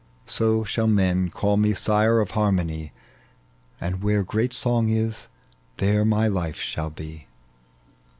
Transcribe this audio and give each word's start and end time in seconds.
So 0.25 0.63
shall 0.63 0.87
men 0.87 1.29
call 1.29 1.57
me 1.57 1.75
sire 1.75 2.19
of 2.21 2.31
harmony, 2.31 2.91
And 3.79 4.01
where 4.01 4.23
great 4.23 4.51
Song 4.51 4.89
is, 4.89 5.27
there 5.77 6.03
my 6.03 6.27
life 6.27 6.55
sball 6.59 6.95
be." 6.95 7.27